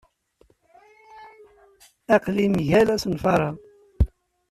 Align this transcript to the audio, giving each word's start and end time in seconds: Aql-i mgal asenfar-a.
Aql-i 2.15 2.47
mgal 2.53 2.87
asenfar-a. 2.95 3.51